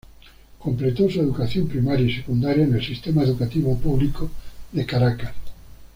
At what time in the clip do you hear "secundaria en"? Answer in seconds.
2.15-2.73